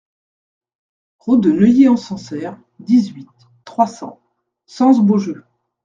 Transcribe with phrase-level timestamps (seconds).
[1.19, 3.29] Route de Neuilly-en-Sancerre, dix-huit,
[3.65, 4.19] trois cents
[4.65, 5.43] Sens-Beaujeu